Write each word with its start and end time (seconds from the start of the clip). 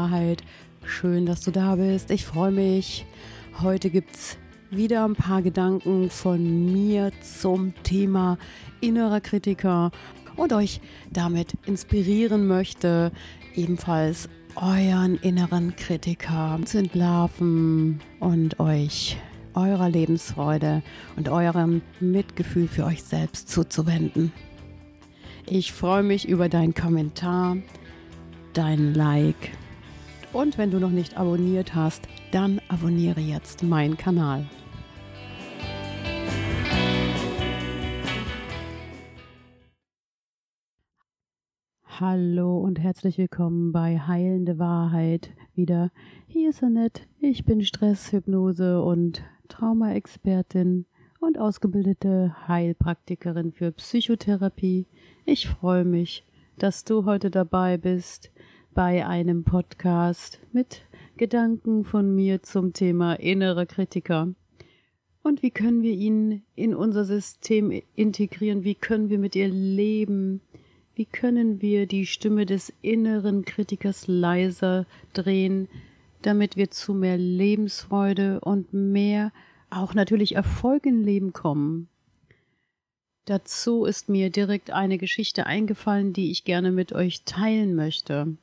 Wahrheit. 0.00 0.42
Schön, 0.82 1.26
dass 1.26 1.42
du 1.42 1.50
da 1.50 1.76
bist. 1.76 2.10
Ich 2.10 2.24
freue 2.24 2.52
mich. 2.52 3.04
Heute 3.60 3.90
gibt 3.90 4.14
es 4.14 4.38
wieder 4.70 5.04
ein 5.04 5.14
paar 5.14 5.42
Gedanken 5.42 6.08
von 6.08 6.72
mir 6.72 7.12
zum 7.20 7.74
Thema 7.82 8.38
innerer 8.80 9.20
Kritiker 9.20 9.90
und 10.36 10.54
euch 10.54 10.80
damit 11.12 11.52
inspirieren 11.66 12.46
möchte, 12.46 13.12
ebenfalls 13.54 14.30
euren 14.56 15.16
inneren 15.16 15.76
Kritiker 15.76 16.58
zu 16.64 16.78
entlarven 16.78 18.00
und 18.20 18.58
euch 18.58 19.18
eurer 19.52 19.90
Lebensfreude 19.90 20.82
und 21.16 21.28
eurem 21.28 21.82
Mitgefühl 22.00 22.68
für 22.68 22.86
euch 22.86 23.02
selbst 23.02 23.50
zuzuwenden. 23.50 24.32
Ich 25.46 25.74
freue 25.74 26.04
mich 26.04 26.26
über 26.26 26.48
deinen 26.48 26.72
Kommentar, 26.72 27.58
dein 28.54 28.94
Like 28.94 29.50
und 30.32 30.58
wenn 30.58 30.70
du 30.70 30.78
noch 30.78 30.90
nicht 30.90 31.16
abonniert 31.16 31.74
hast, 31.74 32.08
dann 32.30 32.60
abonniere 32.68 33.20
jetzt 33.20 33.62
meinen 33.62 33.96
Kanal. 33.96 34.46
Hallo 41.98 42.58
und 42.58 42.78
herzlich 42.78 43.18
willkommen 43.18 43.72
bei 43.72 43.98
Heilende 43.98 44.58
Wahrheit. 44.58 45.32
Wieder 45.54 45.90
hier 46.28 46.48
ist 46.50 46.62
Annette. 46.62 47.02
Ich 47.18 47.44
bin 47.44 47.62
Stresshypnose 47.62 48.80
und 48.82 49.22
Traumaexpertin 49.48 50.86
und 51.18 51.38
ausgebildete 51.38 52.34
Heilpraktikerin 52.48 53.52
für 53.52 53.72
Psychotherapie. 53.72 54.86
Ich 55.26 55.48
freue 55.48 55.84
mich, 55.84 56.24
dass 56.56 56.84
du 56.84 57.04
heute 57.04 57.30
dabei 57.30 57.76
bist 57.76 58.30
bei 58.74 59.06
einem 59.06 59.42
Podcast 59.44 60.40
mit 60.52 60.82
Gedanken 61.16 61.84
von 61.84 62.14
mir 62.14 62.42
zum 62.42 62.72
Thema 62.72 63.14
innerer 63.14 63.66
Kritiker. 63.66 64.32
Und 65.22 65.42
wie 65.42 65.50
können 65.50 65.82
wir 65.82 65.92
ihn 65.92 66.42
in 66.54 66.74
unser 66.74 67.04
System 67.04 67.82
integrieren? 67.94 68.64
Wie 68.64 68.74
können 68.74 69.10
wir 69.10 69.18
mit 69.18 69.34
ihr 69.36 69.48
leben? 69.48 70.40
Wie 70.94 71.04
können 71.04 71.60
wir 71.60 71.86
die 71.86 72.06
Stimme 72.06 72.46
des 72.46 72.72
inneren 72.80 73.44
Kritikers 73.44 74.06
leiser 74.06 74.86
drehen, 75.12 75.68
damit 76.22 76.56
wir 76.56 76.70
zu 76.70 76.94
mehr 76.94 77.18
Lebensfreude 77.18 78.40
und 78.40 78.72
mehr 78.72 79.32
auch 79.68 79.94
natürlich 79.94 80.36
Erfolg 80.36 80.86
im 80.86 81.02
Leben 81.02 81.32
kommen? 81.32 81.88
Dazu 83.26 83.84
ist 83.84 84.08
mir 84.08 84.30
direkt 84.30 84.70
eine 84.70 84.96
Geschichte 84.96 85.46
eingefallen, 85.46 86.12
die 86.12 86.30
ich 86.30 86.44
gerne 86.44 86.72
mit 86.72 86.92
euch 86.92 87.24
teilen 87.24 87.74
möchte. 87.74 88.36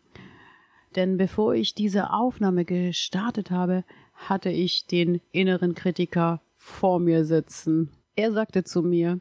Denn 0.98 1.16
bevor 1.16 1.54
ich 1.54 1.76
diese 1.76 2.12
Aufnahme 2.12 2.66
gestartet 2.66 3.52
habe, 3.52 3.84
hatte 4.16 4.50
ich 4.50 4.88
den 4.88 5.22
inneren 5.32 5.76
Kritiker 5.76 6.42
vor 6.56 7.00
mir 7.00 7.24
sitzen. 7.24 7.92
Er 8.16 8.32
sagte 8.32 8.64
zu 8.64 8.82
mir, 8.82 9.20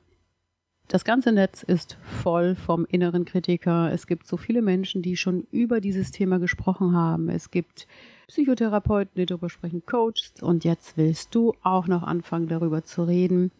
das 0.88 1.04
ganze 1.04 1.32
Netz 1.32 1.62
ist 1.62 1.98
voll 2.00 2.54
vom 2.54 2.86
inneren 2.86 3.26
Kritiker. 3.26 3.92
Es 3.92 4.06
gibt 4.06 4.26
so 4.26 4.38
viele 4.38 4.62
Menschen, 4.62 5.02
die 5.02 5.18
schon 5.18 5.46
über 5.50 5.82
dieses 5.82 6.12
Thema 6.12 6.38
gesprochen 6.38 6.94
haben. 6.94 7.28
Es 7.28 7.50
gibt 7.50 7.86
Psychotherapeuten, 8.28 9.12
die 9.14 9.26
darüber 9.26 9.50
sprechen, 9.50 9.84
Coaches. 9.84 10.32
Und 10.40 10.64
jetzt 10.64 10.96
willst 10.96 11.34
du 11.34 11.52
auch 11.62 11.88
noch 11.88 12.04
anfangen, 12.04 12.48
darüber 12.48 12.84
zu 12.84 13.04
reden. 13.04 13.50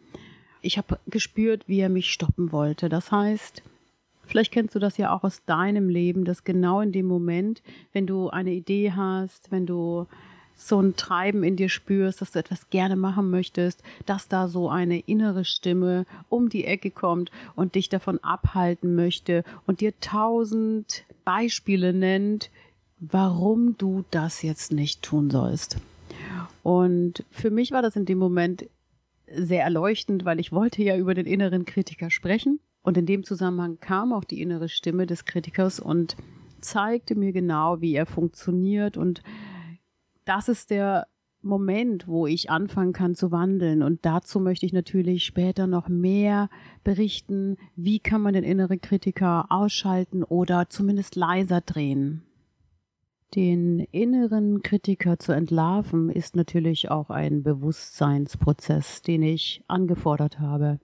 Ich 0.62 0.78
habe 0.78 0.98
gespürt, 1.06 1.68
wie 1.68 1.80
er 1.80 1.90
mich 1.90 2.10
stoppen 2.10 2.50
wollte. 2.50 2.88
Das 2.88 3.12
heißt, 3.12 3.62
vielleicht 4.26 4.52
kennst 4.52 4.74
du 4.74 4.78
das 4.78 4.96
ja 4.96 5.14
auch 5.14 5.24
aus 5.24 5.44
deinem 5.44 5.88
Leben, 5.88 6.24
dass 6.24 6.44
genau 6.44 6.80
in 6.80 6.92
dem 6.92 7.06
Moment, 7.06 7.62
wenn 7.92 8.06
du 8.06 8.28
eine 8.28 8.52
Idee 8.52 8.92
hast, 8.92 9.50
wenn 9.50 9.66
du 9.66 10.06
so 10.56 10.80
ein 10.80 10.96
Treiben 10.96 11.44
in 11.44 11.56
dir 11.56 11.68
spürst, 11.68 12.20
dass 12.20 12.32
du 12.32 12.38
etwas 12.38 12.70
gerne 12.70 12.96
machen 12.96 13.30
möchtest, 13.30 13.82
dass 14.06 14.28
da 14.28 14.48
so 14.48 14.70
eine 14.70 15.00
innere 15.00 15.44
Stimme 15.44 16.06
um 16.28 16.48
die 16.48 16.64
Ecke 16.64 16.90
kommt 16.90 17.30
und 17.54 17.74
dich 17.74 17.88
davon 17.88 18.18
abhalten 18.20 18.94
möchte 18.94 19.44
und 19.66 19.80
dir 19.80 19.92
tausend 20.00 21.04
Beispiele 21.24 21.92
nennt, 21.92 22.50
warum 22.98 23.76
du 23.76 24.04
das 24.10 24.42
jetzt 24.42 24.72
nicht 24.72 25.02
tun 25.02 25.30
sollst. 25.30 25.76
Und 26.62 27.24
für 27.30 27.50
mich 27.50 27.70
war 27.70 27.82
das 27.82 27.94
in 27.94 28.06
dem 28.06 28.18
Moment 28.18 28.66
sehr 29.30 29.62
erleuchtend, 29.62 30.24
weil 30.24 30.40
ich 30.40 30.52
wollte 30.52 30.82
ja 30.82 30.96
über 30.96 31.14
den 31.14 31.26
inneren 31.26 31.64
Kritiker 31.64 32.10
sprechen. 32.10 32.60
Und 32.86 32.96
in 32.96 33.04
dem 33.04 33.24
Zusammenhang 33.24 33.80
kam 33.80 34.12
auch 34.12 34.22
die 34.22 34.40
innere 34.40 34.68
Stimme 34.68 35.06
des 35.06 35.24
Kritikers 35.24 35.80
und 35.80 36.16
zeigte 36.60 37.16
mir 37.16 37.32
genau, 37.32 37.80
wie 37.80 37.96
er 37.96 38.06
funktioniert 38.06 38.96
und 38.96 39.24
das 40.24 40.48
ist 40.48 40.70
der 40.70 41.08
Moment, 41.42 42.06
wo 42.06 42.28
ich 42.28 42.48
anfangen 42.48 42.92
kann 42.92 43.16
zu 43.16 43.32
wandeln. 43.32 43.82
Und 43.82 44.06
dazu 44.06 44.38
möchte 44.38 44.66
ich 44.66 44.72
natürlich 44.72 45.24
später 45.24 45.66
noch 45.66 45.88
mehr 45.88 46.48
berichten, 46.84 47.56
wie 47.74 47.98
kann 47.98 48.22
man 48.22 48.34
den 48.34 48.44
inneren 48.44 48.80
Kritiker 48.80 49.46
ausschalten 49.48 50.22
oder 50.22 50.68
zumindest 50.68 51.16
leiser 51.16 51.62
drehen. 51.62 52.22
Den 53.34 53.80
inneren 53.90 54.62
Kritiker 54.62 55.18
zu 55.18 55.32
entlarven 55.32 56.08
ist 56.08 56.36
natürlich 56.36 56.88
auch 56.88 57.10
ein 57.10 57.42
Bewusstseinsprozess, 57.42 59.02
den 59.02 59.22
ich 59.22 59.64
angefordert 59.66 60.38
habe. 60.38 60.78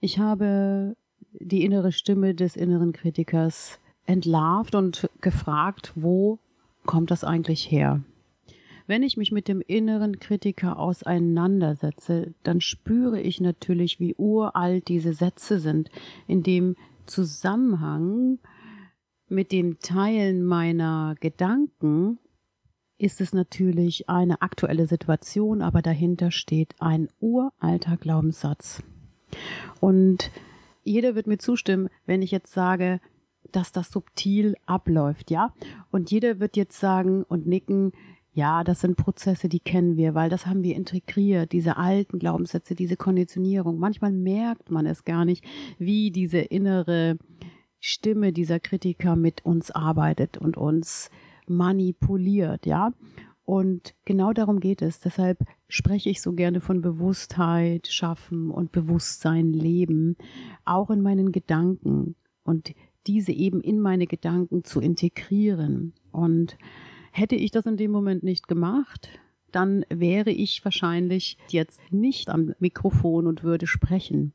Ich 0.00 0.18
habe 0.18 0.94
die 1.32 1.64
innere 1.64 1.92
Stimme 1.92 2.34
des 2.34 2.56
inneren 2.56 2.92
Kritikers 2.92 3.80
entlarvt 4.06 4.74
und 4.74 5.08
gefragt, 5.20 5.92
wo 5.94 6.38
kommt 6.84 7.10
das 7.10 7.24
eigentlich 7.24 7.70
her? 7.70 8.02
Wenn 8.86 9.02
ich 9.02 9.18
mich 9.18 9.32
mit 9.32 9.48
dem 9.48 9.60
inneren 9.60 10.18
Kritiker 10.18 10.78
auseinandersetze, 10.78 12.32
dann 12.42 12.62
spüre 12.62 13.20
ich 13.20 13.38
natürlich, 13.38 14.00
wie 14.00 14.14
uralt 14.16 14.88
diese 14.88 15.12
Sätze 15.12 15.60
sind, 15.60 15.90
in 16.26 16.42
dem 16.42 16.74
Zusammenhang 17.04 18.38
mit 19.28 19.52
dem 19.52 19.78
Teilen 19.80 20.42
meiner 20.42 21.16
Gedanken 21.20 22.18
ist 22.96 23.20
es 23.20 23.32
natürlich 23.32 24.08
eine 24.08 24.40
aktuelle 24.42 24.86
Situation, 24.86 25.60
aber 25.60 25.82
dahinter 25.82 26.30
steht 26.30 26.74
ein 26.80 27.08
uralter 27.20 27.96
Glaubenssatz. 27.96 28.82
Und 29.80 30.30
jeder 30.88 31.14
wird 31.14 31.26
mir 31.26 31.38
zustimmen, 31.38 31.88
wenn 32.06 32.22
ich 32.22 32.30
jetzt 32.30 32.52
sage, 32.52 33.00
dass 33.52 33.72
das 33.72 33.90
subtil 33.90 34.56
abläuft, 34.66 35.30
ja? 35.30 35.54
Und 35.90 36.10
jeder 36.10 36.40
wird 36.40 36.56
jetzt 36.56 36.78
sagen 36.78 37.22
und 37.22 37.46
nicken, 37.46 37.92
ja, 38.32 38.62
das 38.62 38.80
sind 38.80 38.96
Prozesse, 38.96 39.48
die 39.48 39.60
kennen 39.60 39.96
wir, 39.96 40.14
weil 40.14 40.30
das 40.30 40.46
haben 40.46 40.62
wir 40.62 40.76
integriert, 40.76 41.52
diese 41.52 41.76
alten 41.76 42.18
Glaubenssätze, 42.18 42.74
diese 42.74 42.96
Konditionierung. 42.96 43.78
Manchmal 43.78 44.12
merkt 44.12 44.70
man 44.70 44.86
es 44.86 45.04
gar 45.04 45.24
nicht, 45.24 45.44
wie 45.78 46.10
diese 46.10 46.38
innere 46.38 47.18
Stimme 47.80 48.32
dieser 48.32 48.60
Kritiker 48.60 49.16
mit 49.16 49.44
uns 49.44 49.70
arbeitet 49.70 50.36
und 50.36 50.56
uns 50.56 51.10
manipuliert, 51.46 52.66
ja. 52.66 52.92
Und 53.48 53.94
genau 54.04 54.34
darum 54.34 54.60
geht 54.60 54.82
es. 54.82 55.00
Deshalb 55.00 55.38
spreche 55.68 56.10
ich 56.10 56.20
so 56.20 56.34
gerne 56.34 56.60
von 56.60 56.82
Bewusstheit 56.82 57.86
schaffen 57.86 58.50
und 58.50 58.72
Bewusstsein 58.72 59.52
leben, 59.52 60.16
auch 60.66 60.90
in 60.90 61.00
meinen 61.00 61.32
Gedanken 61.32 62.14
und 62.44 62.74
diese 63.06 63.32
eben 63.32 63.62
in 63.62 63.80
meine 63.80 64.06
Gedanken 64.06 64.64
zu 64.64 64.80
integrieren. 64.80 65.94
Und 66.12 66.58
Hätte 67.18 67.34
ich 67.34 67.50
das 67.50 67.66
in 67.66 67.76
dem 67.76 67.90
Moment 67.90 68.22
nicht 68.22 68.46
gemacht, 68.46 69.08
dann 69.50 69.84
wäre 69.88 70.30
ich 70.30 70.64
wahrscheinlich 70.64 71.36
jetzt 71.48 71.80
nicht 71.90 72.28
am 72.28 72.54
Mikrofon 72.60 73.26
und 73.26 73.42
würde 73.42 73.66
sprechen. 73.66 74.32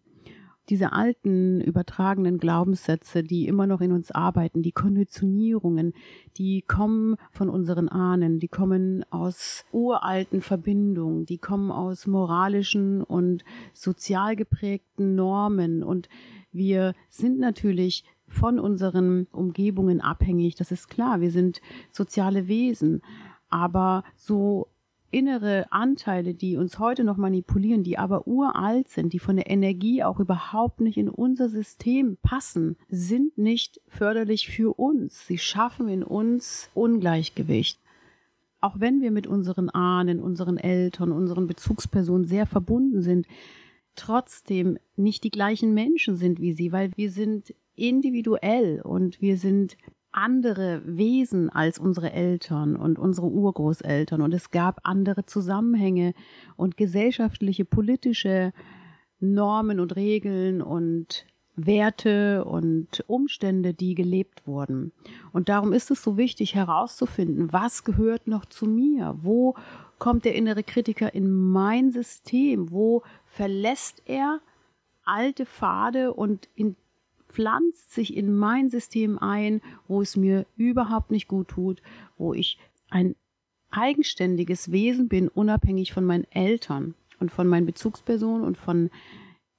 Diese 0.69 0.93
alten 0.93 1.59
übertragenen 1.61 2.37
Glaubenssätze, 2.37 3.23
die 3.23 3.47
immer 3.47 3.67
noch 3.67 3.81
in 3.81 3.91
uns 3.91 4.11
arbeiten, 4.11 4.61
die 4.61 4.71
Konditionierungen, 4.71 5.93
die 6.37 6.61
kommen 6.61 7.17
von 7.31 7.49
unseren 7.49 7.89
Ahnen, 7.89 8.39
die 8.39 8.47
kommen 8.47 9.05
aus 9.09 9.65
uralten 9.71 10.41
Verbindungen, 10.41 11.25
die 11.25 11.37
kommen 11.37 11.71
aus 11.71 12.07
moralischen 12.07 13.01
und 13.03 13.43
sozial 13.73 14.35
geprägten 14.35 15.15
Normen 15.15 15.83
und 15.83 16.07
wir 16.53 16.93
sind 17.09 17.39
natürlich 17.39 18.05
von 18.27 18.59
unseren 18.59 19.27
Umgebungen 19.31 20.01
abhängig. 20.01 20.55
Das 20.55 20.71
ist 20.71 20.87
klar. 20.87 21.21
Wir 21.21 21.31
sind 21.31 21.61
soziale 21.91 22.47
Wesen. 22.47 23.01
Aber 23.49 24.03
so 24.15 24.72
innere 25.13 25.71
Anteile, 25.71 26.33
die 26.33 26.57
uns 26.57 26.79
heute 26.79 27.03
noch 27.03 27.17
manipulieren, 27.17 27.83
die 27.83 27.97
aber 27.97 28.27
uralt 28.27 28.89
sind, 28.89 29.13
die 29.13 29.19
von 29.19 29.35
der 29.35 29.49
Energie 29.49 30.03
auch 30.03 30.19
überhaupt 30.19 30.81
nicht 30.81 30.97
in 30.97 31.07
unser 31.09 31.49
System 31.49 32.17
passen, 32.21 32.75
sind 32.89 33.37
nicht 33.37 33.79
förderlich 33.87 34.49
für 34.49 34.77
uns. 34.77 35.27
Sie 35.27 35.37
schaffen 35.37 35.87
in 35.87 36.03
uns 36.03 36.69
Ungleichgewicht. 36.73 37.79
Auch 38.59 38.79
wenn 38.79 39.01
wir 39.01 39.11
mit 39.11 39.27
unseren 39.27 39.69
Ahnen, 39.69 40.19
unseren 40.19 40.57
Eltern, 40.57 41.11
unseren 41.11 41.47
Bezugspersonen 41.47 42.25
sehr 42.25 42.47
verbunden 42.47 43.01
sind, 43.01 43.27
trotzdem 43.95 44.79
nicht 44.95 45.23
die 45.23 45.31
gleichen 45.31 45.73
Menschen 45.73 46.15
sind 46.15 46.39
wie 46.41 46.53
sie, 46.53 46.71
weil 46.71 46.91
wir 46.95 47.11
sind 47.11 47.53
individuell 47.75 48.81
und 48.81 49.21
wir 49.21 49.37
sind 49.37 49.77
andere 50.13 50.81
Wesen 50.85 51.49
als 51.49 51.79
unsere 51.79 52.13
Eltern 52.13 52.75
und 52.75 52.97
unsere 52.97 53.27
Urgroßeltern 53.27 54.21
und 54.21 54.33
es 54.33 54.51
gab 54.51 54.79
andere 54.83 55.25
Zusammenhänge 55.25 56.13
und 56.55 56.77
gesellschaftliche, 56.77 57.65
politische 57.65 58.53
Normen 59.19 59.79
und 59.79 59.95
Regeln 59.95 60.61
und 60.61 61.25
Werte 61.55 62.45
und 62.45 63.03
Umstände, 63.07 63.73
die 63.73 63.95
gelebt 63.95 64.47
wurden. 64.47 64.91
Und 65.31 65.49
darum 65.49 65.71
ist 65.71 65.91
es 65.91 66.03
so 66.03 66.17
wichtig 66.17 66.55
herauszufinden, 66.55 67.53
was 67.53 67.83
gehört 67.83 68.27
noch 68.27 68.45
zu 68.45 68.65
mir? 68.65 69.15
Wo 69.21 69.55
kommt 69.99 70.25
der 70.25 70.35
innere 70.35 70.63
Kritiker 70.63 71.13
in 71.13 71.31
mein 71.31 71.91
System? 71.91 72.71
Wo 72.71 73.03
verlässt 73.25 74.01
er 74.05 74.39
alte 75.05 75.45
Pfade 75.45 76.13
und 76.13 76.49
in 76.55 76.75
pflanzt 77.33 77.93
sich 77.93 78.15
in 78.15 78.35
mein 78.35 78.69
System 78.69 79.17
ein, 79.17 79.61
wo 79.87 80.01
es 80.01 80.15
mir 80.15 80.45
überhaupt 80.55 81.11
nicht 81.11 81.27
gut 81.27 81.49
tut, 81.49 81.81
wo 82.17 82.33
ich 82.33 82.59
ein 82.89 83.15
eigenständiges 83.71 84.71
Wesen 84.71 85.07
bin, 85.07 85.27
unabhängig 85.27 85.93
von 85.93 86.05
meinen 86.05 86.25
Eltern 86.31 86.93
und 87.19 87.31
von 87.31 87.47
meinen 87.47 87.65
Bezugspersonen 87.65 88.43
und 88.43 88.57
von 88.57 88.89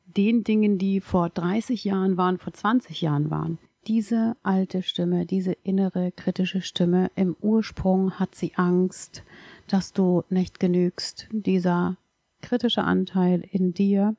den 0.06 0.44
Dingen, 0.44 0.79
die 0.79 1.00
vor 1.00 1.29
30 1.29 1.85
Jahren 1.85 2.17
waren, 2.17 2.38
vor 2.38 2.53
20 2.53 3.00
Jahren 3.00 3.31
waren. 3.31 3.59
Diese 3.87 4.37
alte 4.43 4.82
Stimme, 4.82 5.26
diese 5.26 5.53
innere 5.65 6.12
kritische 6.12 6.62
Stimme, 6.62 7.11
im 7.17 7.37
Ursprung 7.41 8.12
hat 8.12 8.35
sie 8.35 8.53
Angst, 8.55 9.25
dass 9.67 9.93
du 9.93 10.23
nicht 10.31 10.61
genügst. 10.61 11.29
Dieser 11.32 11.97
kritische 12.41 12.85
Anteil 12.85 13.44
in 13.50 13.75
dir 13.75 14.17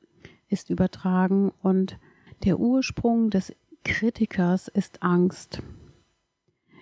ist 0.48 0.70
übertragen 0.70 1.52
und 1.62 1.98
der 2.44 2.58
Ursprung 2.58 3.30
des 3.30 3.54
Kritikers 3.84 4.68
ist 4.68 5.02
Angst. 5.02 5.62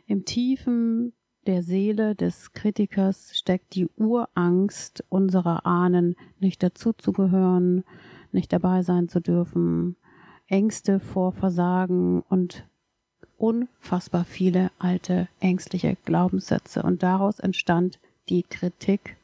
Im 0.07 0.25
Tiefen 0.25 1.13
der 1.47 1.63
Seele 1.63 2.15
des 2.15 2.53
Kritikers 2.53 3.37
steckt 3.37 3.75
die 3.75 3.89
Urangst 3.97 5.05
unserer 5.09 5.67
Ahnen, 5.67 6.17
nicht 6.41 6.63
dazuzugehören, 6.63 7.85
nicht 8.33 8.53
dabei 8.53 8.83
sein 8.83 9.09
zu 9.09 9.21
dürfen, 9.21 9.97
Ängste 10.47 11.01
vor 11.01 11.33
Versagen 11.33 12.23
und 12.29 12.67
unfassbar 13.37 14.25
viele 14.25 14.71
alte 14.79 15.29
ängstliche 15.41 15.97
Glaubenssätze. 16.05 16.83
Und 16.83 17.03
daraus 17.03 17.39
entstand 17.41 17.99
die 18.29 18.43
Kritik, 18.43 19.17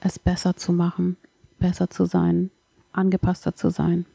es 0.00 0.18
besser 0.18 0.56
zu 0.56 0.72
machen, 0.72 1.16
besser 1.58 1.90
zu 1.90 2.04
sein, 2.04 2.50
angepasster 2.92 3.54
zu 3.54 3.70
sein. 3.70 4.06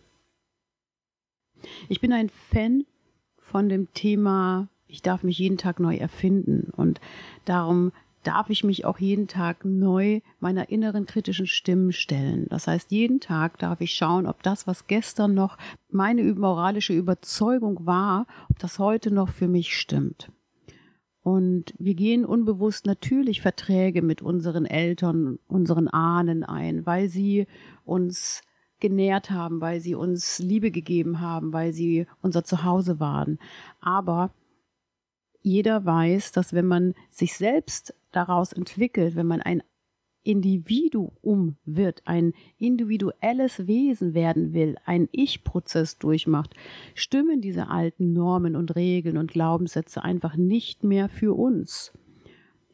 Ich 1.89 2.01
bin 2.01 2.11
ein 2.11 2.29
Fan 2.29 2.85
von 3.37 3.69
dem 3.69 3.93
Thema, 3.93 4.69
ich 4.87 5.01
darf 5.01 5.23
mich 5.23 5.37
jeden 5.39 5.57
Tag 5.57 5.79
neu 5.79 5.95
erfinden 5.95 6.71
und 6.75 6.99
darum 7.45 7.91
darf 8.25 8.49
ich 8.49 8.63
mich 8.63 8.85
auch 8.85 8.99
jeden 8.99 9.27
Tag 9.27 9.65
neu 9.65 10.21
meiner 10.39 10.69
inneren 10.69 11.05
kritischen 11.05 11.47
Stimmen 11.47 11.91
stellen. 11.91 12.47
Das 12.49 12.67
heißt, 12.67 12.91
jeden 12.91 13.19
Tag 13.19 13.59
darf 13.59 13.81
ich 13.81 13.93
schauen, 13.93 14.25
ob 14.25 14.41
das, 14.43 14.67
was 14.67 14.87
gestern 14.87 15.33
noch 15.33 15.57
meine 15.89 16.23
moralische 16.33 16.93
Überzeugung 16.93 17.85
war, 17.85 18.25
ob 18.49 18.59
das 18.59 18.79
heute 18.79 19.11
noch 19.11 19.29
für 19.29 19.47
mich 19.47 19.77
stimmt. 19.77 20.31
Und 21.21 21.73
wir 21.79 21.95
gehen 21.95 22.25
unbewusst 22.25 22.85
natürlich 22.85 23.41
Verträge 23.41 24.01
mit 24.01 24.21
unseren 24.21 24.65
Eltern, 24.65 25.39
unseren 25.47 25.87
Ahnen 25.87 26.43
ein, 26.43 26.85
weil 26.85 27.09
sie 27.09 27.47
uns 27.83 28.41
genährt 28.85 29.31
haben, 29.31 29.61
weil 29.61 29.79
sie 29.79 29.95
uns 29.95 30.37
Liebe 30.37 30.69
gegeben 30.69 31.19
haben, 31.19 31.53
weil 31.53 31.73
sie 31.73 32.05
unser 32.21 32.43
Zuhause 32.43 32.99
waren. 32.99 33.39
Aber 33.81 34.31
jeder 35.41 35.85
weiß, 35.85 36.31
dass 36.33 36.53
wenn 36.53 36.67
man 36.67 36.93
sich 37.09 37.33
selbst 37.33 37.95
daraus 38.11 38.53
entwickelt, 38.53 39.15
wenn 39.15 39.25
man 39.25 39.41
ein 39.41 39.63
Individuum 40.21 41.55
wird, 41.65 42.03
ein 42.05 42.33
individuelles 42.59 43.65
Wesen 43.65 44.13
werden 44.13 44.53
will, 44.53 44.75
einen 44.85 45.09
Ich-Prozess 45.11 45.97
durchmacht, 45.97 46.53
stimmen 46.93 47.41
diese 47.41 47.69
alten 47.69 48.13
Normen 48.13 48.55
und 48.55 48.75
Regeln 48.75 49.17
und 49.17 49.31
Glaubenssätze 49.31 50.03
einfach 50.03 50.35
nicht 50.35 50.83
mehr 50.83 51.09
für 51.09 51.35
uns. 51.35 51.91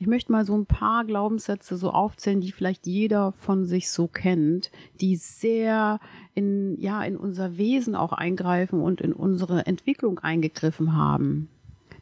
Ich 0.02 0.08
möchte 0.08 0.32
mal 0.32 0.48
so 0.48 0.58
ein 0.58 0.66
paar 0.66 1.06
Glaubenssätze 1.06 1.78
so 1.78 1.92
aufzählen, 1.92 2.42
die 2.42 2.52
vielleicht 2.52 2.88
jeder 2.88 3.34
von 3.34 3.66
sich 3.66 3.92
so 3.92 4.08
kennt, 4.08 4.72
die 5.00 5.16
sehr 5.16 6.00
in, 6.34 6.76
ja, 6.82 7.04
in 7.04 7.16
unser 7.16 7.56
Wesen 7.56 7.96
auch 7.96 8.12
eingreifen 8.12 8.82
und 8.82 9.00
in 9.00 9.14
unsere 9.14 9.68
Entwicklung 9.68 10.18
eingegriffen 10.18 10.96
haben. 10.96 11.50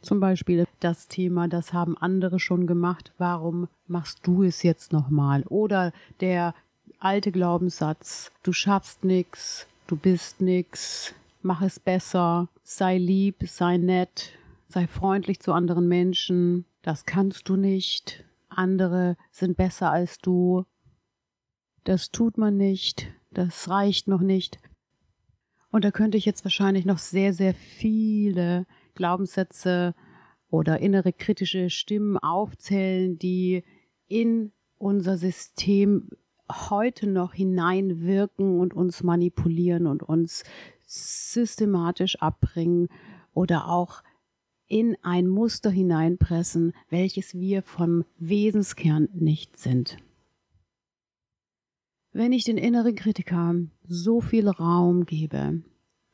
Zum 0.00 0.18
Beispiel 0.18 0.66
das 0.80 1.08
Thema, 1.08 1.46
das 1.46 1.74
haben 1.74 1.94
andere 1.98 2.40
schon 2.40 2.66
gemacht, 2.66 3.12
warum 3.18 3.68
machst 3.86 4.20
du 4.22 4.44
es 4.44 4.62
jetzt 4.62 4.94
nochmal? 4.94 5.44
Oder 5.50 5.92
der 6.20 6.54
alte 7.00 7.30
Glaubenssatz, 7.30 8.32
du 8.42 8.54
schaffst 8.54 9.04
nix, 9.04 9.66
du 9.88 9.96
bist 9.96 10.40
nix, 10.40 11.14
mach 11.42 11.60
es 11.60 11.78
besser, 11.78 12.48
sei 12.62 12.96
lieb, 12.96 13.46
sei 13.46 13.76
nett, 13.76 14.32
sei 14.68 14.86
freundlich 14.86 15.40
zu 15.40 15.52
anderen 15.52 15.86
Menschen, 15.86 16.64
das 16.82 17.04
kannst 17.04 17.48
du 17.48 17.56
nicht, 17.56 18.24
andere 18.48 19.16
sind 19.30 19.56
besser 19.56 19.90
als 19.90 20.18
du, 20.18 20.64
das 21.84 22.10
tut 22.10 22.38
man 22.38 22.56
nicht, 22.56 23.12
das 23.30 23.68
reicht 23.68 24.08
noch 24.08 24.20
nicht. 24.20 24.58
Und 25.70 25.84
da 25.84 25.90
könnte 25.90 26.18
ich 26.18 26.24
jetzt 26.24 26.44
wahrscheinlich 26.44 26.84
noch 26.84 26.98
sehr, 26.98 27.32
sehr 27.32 27.54
viele 27.54 28.66
Glaubenssätze 28.94 29.94
oder 30.50 30.80
innere 30.80 31.12
kritische 31.12 31.70
Stimmen 31.70 32.18
aufzählen, 32.18 33.18
die 33.18 33.64
in 34.08 34.52
unser 34.78 35.16
System 35.16 36.08
heute 36.50 37.06
noch 37.06 37.34
hineinwirken 37.34 38.58
und 38.58 38.74
uns 38.74 39.04
manipulieren 39.04 39.86
und 39.86 40.02
uns 40.02 40.42
systematisch 40.84 42.20
abbringen 42.20 42.88
oder 43.32 43.68
auch 43.68 44.02
in 44.70 44.96
ein 45.02 45.26
Muster 45.26 45.68
hineinpressen, 45.68 46.72
welches 46.88 47.34
wir 47.34 47.62
vom 47.62 48.04
Wesenskern 48.18 49.08
nicht 49.12 49.58
sind. 49.58 49.98
Wenn 52.12 52.32
ich 52.32 52.44
den 52.44 52.56
inneren 52.56 52.94
Kritiker 52.94 53.56
so 53.86 54.20
viel 54.20 54.48
Raum 54.48 55.04
gebe, 55.06 55.62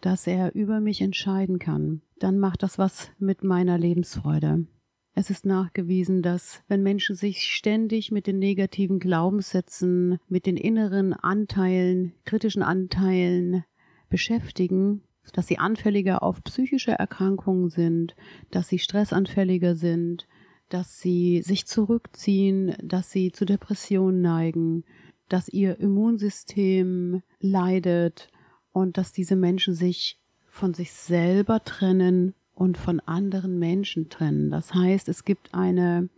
dass 0.01 0.27
er 0.27 0.55
über 0.55 0.81
mich 0.81 1.01
entscheiden 1.01 1.59
kann, 1.59 2.01
dann 2.19 2.39
macht 2.39 2.63
das 2.63 2.79
was 2.79 3.11
mit 3.19 3.45
meiner 3.45 3.79
Lebensfreude. 3.79 4.67
Es 5.15 5.31
ist 5.31 5.47
nachgewiesen, 5.47 6.23
dass 6.23 6.63
wenn 6.69 6.83
Menschen 6.83 7.17
sich 7.17 7.43
ständig 7.43 8.11
mit 8.11 8.27
den 8.27 8.39
negativen 8.39 9.01
Glaubenssätzen, 9.01 10.19
mit 10.29 10.45
den 10.47 10.57
inneren 10.57 11.13
Anteilen, 11.13 12.13
kritischen 12.25 12.63
Anteilen 12.63 13.65
beschäftigen, 14.09 15.03
dass 15.33 15.47
sie 15.47 15.59
anfälliger 15.59 16.23
auf 16.23 16.43
psychische 16.45 16.93
Erkrankungen 16.93 17.71
sind, 17.71 18.15
dass 18.51 18.69
sie 18.69 18.79
stressanfälliger 18.79 19.77
sind, 19.77 20.27
dass 20.69 21.01
sie 21.01 21.43
sich 21.43 21.67
zurückziehen, 21.67 22.75
dass 22.83 23.11
sie 23.11 23.33
zu 23.33 23.45
Depressionen 23.45 24.21
neigen, 24.21 24.85
dass 25.29 25.49
ihr 25.49 25.79
Immunsystem 25.79 27.23
leidet 27.41 28.29
und 28.73 28.99
dass 28.99 29.13
diese 29.13 29.37
Menschen 29.37 29.75
sich 29.75 30.19
von 30.47 30.75
sich 30.75 30.93
selber 30.93 31.63
trennen 31.65 32.35
und 32.55 32.79
von 32.79 33.01
anderen 33.01 33.59
Menschen 33.59 34.09
trennen. 34.09 34.51
Das 34.51 34.75
heißt, 34.75 35.09
es 35.09 35.25
gibt 35.25 35.55
eine 35.55 36.09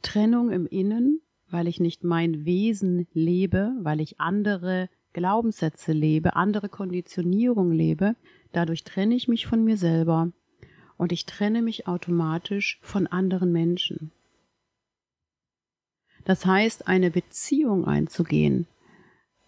Trennung 0.00 0.50
im 0.50 0.66
Innen, 0.66 1.20
weil 1.50 1.68
ich 1.68 1.80
nicht 1.80 2.02
mein 2.02 2.44
Wesen 2.44 3.06
lebe, 3.12 3.72
weil 3.80 4.00
ich 4.00 4.18
andere 4.20 4.88
Glaubenssätze 5.12 5.92
lebe, 5.92 6.36
andere 6.36 6.68
Konditionierung 6.68 7.72
lebe, 7.72 8.16
Dadurch 8.52 8.84
trenne 8.84 9.14
ich 9.14 9.28
mich 9.28 9.46
von 9.46 9.64
mir 9.64 9.76
selber 9.76 10.30
und 10.98 11.10
ich 11.10 11.26
trenne 11.26 11.62
mich 11.62 11.88
automatisch 11.88 12.78
von 12.82 13.06
anderen 13.06 13.50
Menschen. 13.50 14.12
Das 16.24 16.46
heißt, 16.46 16.86
eine 16.86 17.10
Beziehung 17.10 17.86
einzugehen 17.86 18.66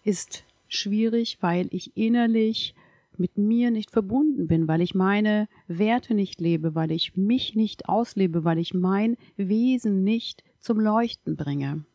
ist 0.03 0.43
schwierig, 0.67 1.37
weil 1.41 1.67
ich 1.71 1.95
innerlich 1.95 2.75
mit 3.17 3.37
mir 3.37 3.71
nicht 3.71 3.91
verbunden 3.91 4.47
bin, 4.47 4.67
weil 4.67 4.81
ich 4.81 4.93
meine 4.93 5.47
Werte 5.67 6.13
nicht 6.13 6.41
lebe, 6.41 6.75
weil 6.75 6.91
ich 6.91 7.15
mich 7.15 7.55
nicht 7.55 7.87
auslebe, 7.87 8.43
weil 8.43 8.57
ich 8.57 8.73
mein 8.73 9.15
Wesen 9.37 10.03
nicht 10.03 10.43
zum 10.59 10.79
Leuchten 10.81 11.37
bringe. 11.37 11.85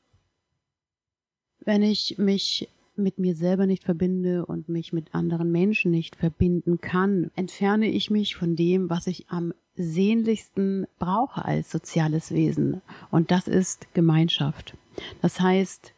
Wenn 1.62 1.82
ich 1.82 2.16
mich 2.16 2.68
mit 3.00 3.18
mir 3.18 3.34
selber 3.34 3.66
nicht 3.66 3.84
verbinde 3.84 4.46
und 4.46 4.68
mich 4.68 4.92
mit 4.92 5.14
anderen 5.14 5.50
Menschen 5.50 5.90
nicht 5.90 6.16
verbinden 6.16 6.80
kann, 6.80 7.30
entferne 7.36 7.88
ich 7.88 8.10
mich 8.10 8.36
von 8.36 8.56
dem, 8.56 8.90
was 8.90 9.06
ich 9.06 9.28
am 9.28 9.52
sehnlichsten 9.74 10.86
brauche 10.98 11.44
als 11.44 11.70
soziales 11.70 12.32
Wesen. 12.32 12.82
Und 13.10 13.30
das 13.30 13.48
ist 13.48 13.92
Gemeinschaft. 13.94 14.76
Das 15.22 15.40
heißt, 15.40 15.94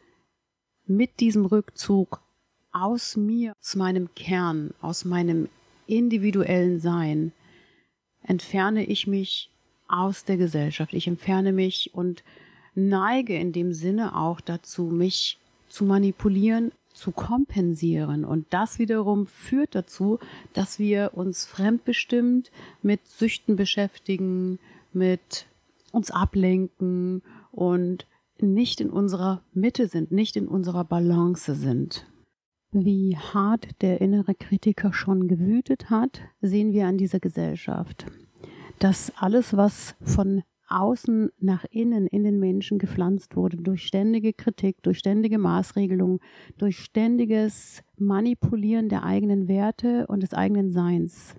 mit 0.85 1.19
diesem 1.19 1.45
Rückzug 1.45 2.21
aus 2.71 3.17
mir, 3.17 3.53
aus 3.59 3.75
meinem 3.75 4.13
Kern, 4.15 4.73
aus 4.81 5.05
meinem 5.05 5.49
individuellen 5.85 6.79
Sein, 6.79 7.31
entferne 8.23 8.85
ich 8.85 9.05
mich 9.07 9.51
aus 9.87 10.23
der 10.23 10.37
Gesellschaft. 10.37 10.93
Ich 10.93 11.07
entferne 11.07 11.51
mich 11.51 11.91
und 11.93 12.23
neige 12.73 13.35
in 13.35 13.51
dem 13.51 13.73
Sinne 13.73 14.15
auch 14.15 14.41
dazu, 14.41 14.85
mich 14.85 15.39
zu 15.67 15.85
manipulieren, 15.85 16.71
zu 16.93 17.11
kompensieren. 17.11 18.25
Und 18.25 18.45
das 18.51 18.79
wiederum 18.79 19.27
führt 19.27 19.75
dazu, 19.75 20.19
dass 20.53 20.79
wir 20.79 21.11
uns 21.13 21.45
fremdbestimmt 21.45 22.51
mit 22.81 23.05
Süchten 23.07 23.55
beschäftigen, 23.55 24.59
mit 24.93 25.47
uns 25.91 26.11
ablenken 26.11 27.21
und 27.51 28.07
nicht 28.39 28.81
in 28.81 28.89
unserer 28.89 29.43
Mitte 29.53 29.87
sind, 29.87 30.11
nicht 30.11 30.35
in 30.35 30.47
unserer 30.47 30.83
Balance 30.83 31.55
sind. 31.55 32.05
Wie 32.71 33.15
hart 33.15 33.67
der 33.81 34.01
innere 34.01 34.33
Kritiker 34.33 34.93
schon 34.93 35.27
gewütet 35.27 35.91
hat, 35.91 36.21
sehen 36.41 36.73
wir 36.73 36.87
an 36.87 36.97
dieser 36.97 37.19
Gesellschaft. 37.19 38.07
Dass 38.79 39.13
alles, 39.15 39.55
was 39.55 39.95
von 40.01 40.41
außen 40.73 41.29
nach 41.39 41.65
innen 41.69 42.07
in 42.07 42.23
den 42.23 42.39
Menschen 42.39 42.77
gepflanzt 42.77 43.35
wurde, 43.35 43.57
durch 43.57 43.83
ständige 43.83 44.33
Kritik, 44.33 44.81
durch 44.83 44.99
ständige 44.99 45.37
Maßregelung, 45.37 46.19
durch 46.57 46.79
ständiges 46.79 47.83
Manipulieren 47.97 48.89
der 48.89 49.03
eigenen 49.03 49.47
Werte 49.47 50.07
und 50.07 50.23
des 50.23 50.33
eigenen 50.33 50.71
Seins. 50.71 51.35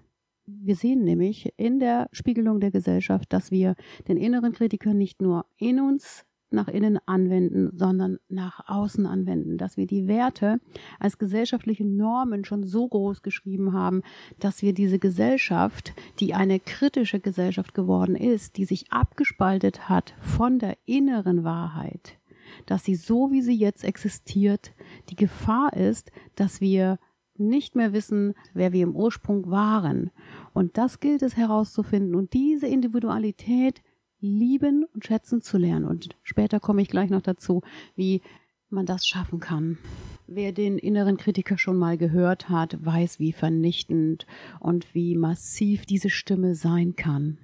Wir 0.47 0.77
sehen 0.77 1.05
nämlich 1.05 1.53
in 1.57 1.81
der 1.81 2.09
Spiegelung 2.13 2.61
der 2.61 2.71
Gesellschaft, 2.71 3.33
dass 3.33 3.51
wir 3.51 3.75
den 4.09 4.17
inneren 4.19 4.53
Kritiker 4.53 4.93
nicht 4.93 5.23
nur 5.23 5.47
in 5.57 5.81
uns 5.81 6.27
nach 6.51 6.69
innen 6.69 6.99
anwenden, 7.07 7.71
sondern 7.77 8.19
nach 8.29 8.69
außen 8.69 9.07
anwenden, 9.07 9.59
dass 9.59 9.77
wir 9.77 9.87
die 9.87 10.07
Werte 10.07 10.61
als 10.99 11.19
gesellschaftliche 11.19 11.85
Normen 11.85 12.45
schon 12.45 12.65
so 12.65 12.89
groß 12.89 13.23
geschrieben 13.23 13.73
haben, 13.73 14.03
dass 14.39 14.63
wir 14.63 14.73
diese 14.73 14.99
Gesellschaft, 14.99 15.93
die 16.21 16.35
eine 16.35 16.61
kritische 16.61 17.21
Gesellschaft 17.21 17.75
geworden 17.75 18.15
ist, 18.15 18.57
die 18.57 18.65
sich 18.65 18.93
abgespaltet 18.93 19.89
hat 19.89 20.15
von 20.21 20.59
der 20.59 20.77
inneren 20.87 21.45
Wahrheit, 21.45 22.19
dass 22.67 22.85
sie 22.85 22.95
so, 22.95 23.31
wie 23.33 23.43
sie 23.43 23.57
jetzt 23.57 23.85
existiert, 23.85 24.73
die 25.11 25.17
Gefahr 25.17 25.73
ist, 25.75 26.13
dass 26.37 26.61
wir 26.61 26.99
nicht 27.37 27.75
mehr 27.75 27.93
wissen, 27.93 28.35
wer 28.53 28.73
wir 28.73 28.85
im 28.85 28.95
Ursprung 28.95 29.51
waren. 29.51 30.11
Und 30.53 30.79
das 30.79 31.01
gilt 31.01 31.23
es 31.23 31.37
herauszufinden. 31.37 32.15
Und 32.15 32.33
diese 32.33 32.67
Individualität 32.67 33.83
lieben 34.25 34.87
und 34.95 35.05
schätzen 35.05 35.43
zu 35.43 35.59
lernen. 35.59 35.85
Und 35.85 36.17
später 36.23 36.59
komme 36.59 36.83
ich 36.83 36.89
gleich 36.89 37.11
noch 37.11 37.23
dazu, 37.23 37.63
wie 37.95 38.23
man 38.71 38.87
das 38.87 39.07
schaffen 39.07 39.39
kann. 39.39 39.79
Wer 40.27 40.53
den 40.53 40.79
inneren 40.79 41.19
Kritiker 41.19 41.59
schon 41.59 41.77
mal 41.77 41.99
gehört 41.99 42.49
hat, 42.49 42.85
weiß, 42.85 43.21
wie 43.21 43.33
vernichtend 43.33 44.27
und 44.59 44.95
wie 44.95 45.15
massiv 45.17 45.85
diese 45.87 46.11
Stimme 46.11 46.55
sein 46.55 46.97
kann. 46.97 47.39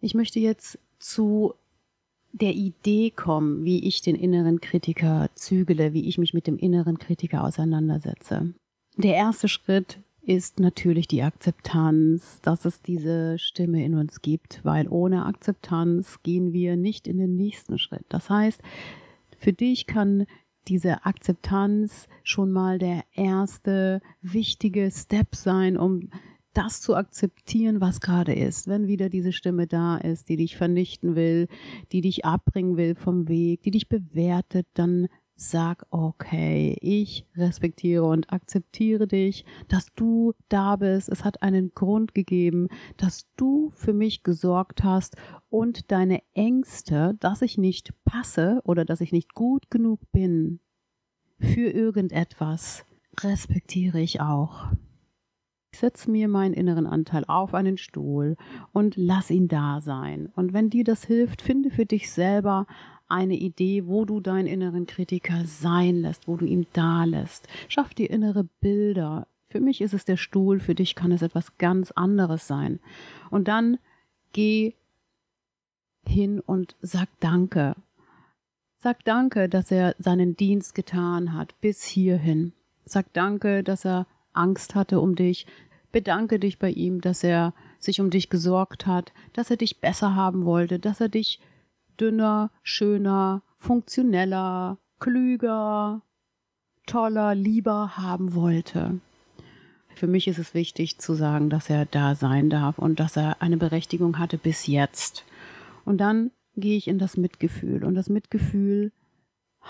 Ich 0.00 0.14
möchte 0.14 0.40
jetzt 0.40 0.78
zu 0.98 1.54
der 2.32 2.52
Idee 2.52 3.10
kommen, 3.10 3.64
wie 3.64 3.86
ich 3.86 4.02
den 4.02 4.16
inneren 4.16 4.60
Kritiker 4.60 5.30
zügele, 5.34 5.94
wie 5.94 6.08
ich 6.08 6.18
mich 6.18 6.34
mit 6.34 6.46
dem 6.46 6.58
inneren 6.58 6.98
Kritiker 6.98 7.44
auseinandersetze. 7.44 8.52
Der 8.96 9.14
erste 9.14 9.48
Schritt 9.48 10.00
ist 10.26 10.58
natürlich 10.58 11.06
die 11.06 11.22
Akzeptanz, 11.22 12.40
dass 12.42 12.64
es 12.64 12.82
diese 12.82 13.38
Stimme 13.38 13.84
in 13.84 13.94
uns 13.94 14.22
gibt, 14.22 14.60
weil 14.64 14.88
ohne 14.88 15.24
Akzeptanz 15.24 16.18
gehen 16.24 16.52
wir 16.52 16.76
nicht 16.76 17.06
in 17.06 17.18
den 17.18 17.36
nächsten 17.36 17.78
Schritt. 17.78 18.04
Das 18.08 18.28
heißt, 18.28 18.60
für 19.38 19.52
dich 19.52 19.86
kann 19.86 20.26
diese 20.66 21.06
Akzeptanz 21.06 22.08
schon 22.24 22.50
mal 22.50 22.78
der 22.78 23.04
erste 23.12 24.00
wichtige 24.20 24.90
Step 24.90 25.36
sein, 25.36 25.76
um 25.76 26.10
das 26.54 26.80
zu 26.80 26.96
akzeptieren, 26.96 27.80
was 27.80 28.00
gerade 28.00 28.34
ist. 28.34 28.66
Wenn 28.66 28.88
wieder 28.88 29.08
diese 29.08 29.32
Stimme 29.32 29.68
da 29.68 29.96
ist, 29.96 30.28
die 30.28 30.36
dich 30.36 30.56
vernichten 30.56 31.14
will, 31.14 31.46
die 31.92 32.00
dich 32.00 32.24
abbringen 32.24 32.76
will 32.76 32.96
vom 32.96 33.28
Weg, 33.28 33.62
die 33.62 33.70
dich 33.70 33.88
bewertet, 33.88 34.66
dann 34.74 35.06
Sag, 35.38 35.86
okay, 35.90 36.78
ich 36.80 37.26
respektiere 37.36 38.04
und 38.04 38.32
akzeptiere 38.32 39.06
dich, 39.06 39.44
dass 39.68 39.92
du 39.94 40.32
da 40.48 40.76
bist. 40.76 41.10
Es 41.10 41.24
hat 41.24 41.42
einen 41.42 41.74
Grund 41.74 42.14
gegeben, 42.14 42.68
dass 42.96 43.26
du 43.36 43.68
für 43.74 43.92
mich 43.92 44.22
gesorgt 44.22 44.82
hast 44.82 45.14
und 45.50 45.92
deine 45.92 46.22
Ängste, 46.32 47.16
dass 47.20 47.42
ich 47.42 47.58
nicht 47.58 47.92
passe 48.06 48.62
oder 48.64 48.86
dass 48.86 49.02
ich 49.02 49.12
nicht 49.12 49.34
gut 49.34 49.68
genug 49.68 50.00
bin 50.10 50.60
für 51.38 51.68
irgendetwas, 51.68 52.86
respektiere 53.20 54.00
ich 54.00 54.22
auch. 54.22 54.68
Ich 55.70 55.80
setze 55.80 56.10
mir 56.10 56.28
meinen 56.28 56.54
inneren 56.54 56.86
Anteil 56.86 57.26
auf 57.26 57.52
einen 57.52 57.76
Stuhl 57.76 58.38
und 58.72 58.96
lass 58.96 59.30
ihn 59.30 59.46
da 59.46 59.82
sein. 59.82 60.32
Und 60.34 60.54
wenn 60.54 60.70
dir 60.70 60.84
das 60.84 61.04
hilft, 61.04 61.42
finde 61.42 61.68
für 61.68 61.84
dich 61.84 62.10
selber 62.10 62.66
eine 63.08 63.36
Idee, 63.36 63.86
wo 63.86 64.04
du 64.04 64.20
deinen 64.20 64.46
inneren 64.46 64.86
Kritiker 64.86 65.44
sein 65.44 65.96
lässt, 66.02 66.26
wo 66.28 66.36
du 66.36 66.44
ihn 66.44 66.66
da 66.72 67.04
lässt. 67.04 67.48
Schaff 67.68 67.94
dir 67.94 68.10
innere 68.10 68.44
Bilder. 68.60 69.26
Für 69.48 69.60
mich 69.60 69.80
ist 69.80 69.94
es 69.94 70.04
der 70.04 70.16
Stuhl, 70.16 70.60
für 70.60 70.74
dich 70.74 70.94
kann 70.94 71.12
es 71.12 71.22
etwas 71.22 71.56
ganz 71.58 71.90
anderes 71.92 72.46
sein. 72.46 72.80
Und 73.30 73.48
dann 73.48 73.78
geh 74.32 74.74
hin 76.06 76.40
und 76.40 76.76
sag 76.80 77.08
Danke. 77.20 77.74
Sag 78.78 79.04
Danke, 79.04 79.48
dass 79.48 79.70
er 79.70 79.94
seinen 79.98 80.36
Dienst 80.36 80.74
getan 80.74 81.32
hat 81.32 81.60
bis 81.60 81.84
hierhin. 81.84 82.52
Sag 82.84 83.12
Danke, 83.12 83.62
dass 83.62 83.84
er 83.84 84.06
Angst 84.32 84.74
hatte 84.74 85.00
um 85.00 85.14
dich. 85.14 85.46
Bedanke 85.92 86.38
dich 86.38 86.58
bei 86.58 86.70
ihm, 86.70 87.00
dass 87.00 87.24
er 87.24 87.54
sich 87.78 88.00
um 88.00 88.10
dich 88.10 88.28
gesorgt 88.28 88.86
hat, 88.86 89.12
dass 89.32 89.50
er 89.50 89.56
dich 89.56 89.80
besser 89.80 90.14
haben 90.14 90.44
wollte, 90.44 90.78
dass 90.78 91.00
er 91.00 91.08
dich 91.08 91.40
dünner, 92.00 92.50
schöner, 92.62 93.42
funktioneller, 93.58 94.78
klüger, 94.98 96.02
toller, 96.86 97.34
lieber 97.34 97.96
haben 97.96 98.34
wollte. 98.34 99.00
Für 99.94 100.06
mich 100.06 100.28
ist 100.28 100.38
es 100.38 100.52
wichtig 100.52 100.98
zu 100.98 101.14
sagen, 101.14 101.48
dass 101.48 101.70
er 101.70 101.86
da 101.86 102.14
sein 102.14 102.50
darf 102.50 102.78
und 102.78 103.00
dass 103.00 103.16
er 103.16 103.40
eine 103.40 103.56
Berechtigung 103.56 104.18
hatte 104.18 104.36
bis 104.36 104.66
jetzt. 104.66 105.24
Und 105.84 105.98
dann 105.98 106.32
gehe 106.54 106.76
ich 106.76 106.88
in 106.88 106.98
das 106.98 107.16
Mitgefühl. 107.16 107.84
Und 107.84 107.94
das 107.94 108.08
Mitgefühl 108.08 108.92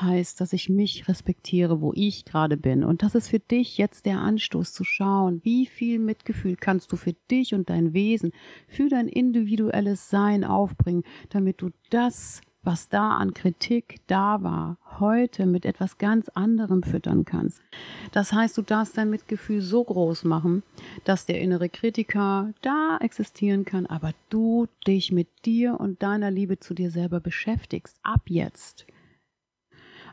heißt, 0.00 0.40
dass 0.40 0.52
ich 0.52 0.68
mich 0.68 1.08
respektiere, 1.08 1.80
wo 1.80 1.92
ich 1.94 2.24
gerade 2.24 2.56
bin. 2.56 2.84
Und 2.84 3.02
das 3.02 3.14
ist 3.14 3.28
für 3.28 3.38
dich 3.38 3.78
jetzt 3.78 4.06
der 4.06 4.20
Anstoß 4.20 4.72
zu 4.72 4.84
schauen, 4.84 5.40
wie 5.44 5.66
viel 5.66 5.98
Mitgefühl 5.98 6.56
kannst 6.56 6.92
du 6.92 6.96
für 6.96 7.14
dich 7.30 7.54
und 7.54 7.70
dein 7.70 7.92
Wesen, 7.92 8.32
für 8.68 8.88
dein 8.88 9.08
individuelles 9.08 10.10
Sein 10.10 10.44
aufbringen, 10.44 11.04
damit 11.30 11.62
du 11.62 11.70
das, 11.90 12.40
was 12.62 12.88
da 12.88 13.10
an 13.10 13.32
Kritik 13.32 14.00
da 14.08 14.42
war, 14.42 14.78
heute 14.98 15.46
mit 15.46 15.64
etwas 15.64 15.98
ganz 15.98 16.28
anderem 16.30 16.82
füttern 16.82 17.24
kannst. 17.24 17.62
Das 18.12 18.32
heißt, 18.32 18.58
du 18.58 18.62
darfst 18.62 18.98
dein 18.98 19.10
Mitgefühl 19.10 19.60
so 19.60 19.84
groß 19.84 20.24
machen, 20.24 20.62
dass 21.04 21.26
der 21.26 21.40
innere 21.40 21.68
Kritiker 21.68 22.52
da 22.62 22.98
existieren 23.00 23.64
kann, 23.64 23.86
aber 23.86 24.12
du 24.30 24.66
dich 24.86 25.12
mit 25.12 25.28
dir 25.44 25.78
und 25.78 26.02
deiner 26.02 26.30
Liebe 26.30 26.58
zu 26.58 26.74
dir 26.74 26.90
selber 26.90 27.20
beschäftigst. 27.20 27.98
Ab 28.02 28.22
jetzt 28.26 28.86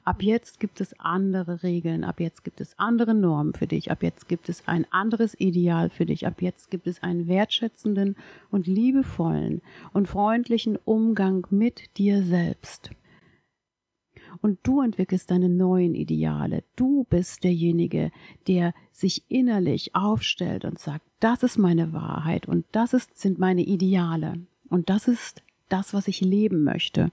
ab 0.03 0.21
jetzt 0.21 0.59
gibt 0.59 0.81
es 0.81 0.99
andere 0.99 1.63
Regeln, 1.63 2.03
ab 2.03 2.19
jetzt 2.19 2.43
gibt 2.43 2.61
es 2.61 2.77
andere 2.77 3.13
Normen 3.13 3.53
für 3.53 3.67
dich, 3.67 3.91
ab 3.91 4.03
jetzt 4.03 4.27
gibt 4.27 4.49
es 4.49 4.67
ein 4.67 4.85
anderes 4.91 5.39
Ideal 5.39 5.89
für 5.89 6.05
dich, 6.05 6.27
ab 6.27 6.41
jetzt 6.41 6.69
gibt 6.71 6.87
es 6.87 7.01
einen 7.03 7.27
wertschätzenden 7.27 8.15
und 8.51 8.67
liebevollen 8.67 9.61
und 9.93 10.07
freundlichen 10.07 10.77
Umgang 10.85 11.47
mit 11.49 11.97
dir 11.97 12.23
selbst. 12.23 12.91
Und 14.41 14.59
du 14.63 14.81
entwickelst 14.81 15.31
deine 15.31 15.47
neuen 15.49 15.95
Ideale. 15.95 16.63
Du 16.75 17.05
bist 17.09 17.43
derjenige, 17.43 18.11
der 18.47 18.73
sich 18.91 19.23
innerlich 19.29 19.95
aufstellt 19.95 20.65
und 20.65 20.79
sagt, 20.79 21.05
das 21.19 21.43
ist 21.43 21.57
meine 21.57 21.93
Wahrheit 21.93 22.47
und 22.47 22.65
das 22.71 22.93
ist, 22.93 23.17
sind 23.17 23.39
meine 23.39 23.61
Ideale. 23.61 24.39
Und 24.69 24.89
das 24.89 25.07
ist 25.07 25.43
das, 25.69 25.93
was 25.93 26.07
ich 26.07 26.21
leben 26.21 26.63
möchte. 26.63 27.11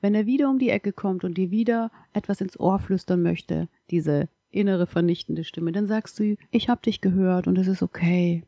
Wenn 0.00 0.14
er 0.14 0.26
wieder 0.26 0.48
um 0.48 0.58
die 0.58 0.70
Ecke 0.70 0.92
kommt 0.92 1.24
und 1.24 1.36
dir 1.36 1.50
wieder 1.50 1.90
etwas 2.12 2.40
ins 2.40 2.58
Ohr 2.58 2.78
flüstern 2.78 3.22
möchte, 3.22 3.68
diese 3.90 4.28
innere 4.50 4.86
vernichtende 4.86 5.44
Stimme, 5.44 5.72
dann 5.72 5.86
sagst 5.86 6.18
du, 6.18 6.36
ich 6.50 6.68
habe 6.68 6.82
dich 6.82 7.00
gehört 7.00 7.46
und 7.46 7.56
es 7.58 7.68
ist 7.68 7.82
okay. 7.82 8.44